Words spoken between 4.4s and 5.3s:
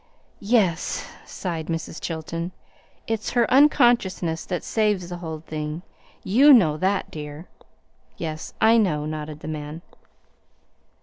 that saves the